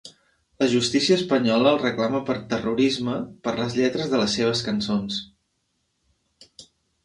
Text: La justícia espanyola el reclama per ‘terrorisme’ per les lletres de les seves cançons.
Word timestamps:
La 0.61 0.67
justícia 0.69 1.17
espanyola 1.21 1.73
el 1.73 1.77
reclama 1.83 2.23
per 2.31 2.37
‘terrorisme’ 2.55 3.19
per 3.45 3.55
les 3.61 3.77
lletres 3.83 4.11
de 4.15 4.25
les 4.25 4.37
seves 4.41 4.67
cançons. 4.73 5.23